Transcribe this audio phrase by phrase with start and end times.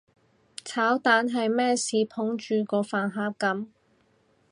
[0.65, 3.67] 炒蛋係咩事捧住個飯盒噉？